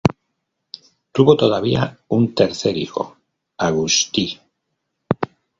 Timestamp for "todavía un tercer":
1.37-2.75